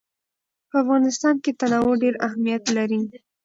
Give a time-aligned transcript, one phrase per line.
[0.69, 3.01] په افغانستان کې تنوع ډېر اهمیت لري.